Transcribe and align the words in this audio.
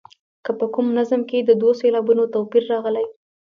که 0.45 0.51
په 0.59 0.65
کوم 0.73 0.87
نظم 0.97 1.21
کې 1.29 1.37
د 1.43 1.51
دوو 1.61 1.71
سېلابونو 1.79 2.23
توپیر 2.33 2.63
راغلی. 2.71 3.05